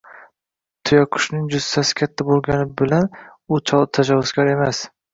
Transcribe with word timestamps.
Tuyaqushning 0.89 1.43
jussasi 1.57 1.99
katta 2.01 2.29
bo‘lgani 2.31 2.69
bilan 2.83 3.09
u 3.59 3.63
tajovuzkor 3.75 4.55
emas. 4.61 4.87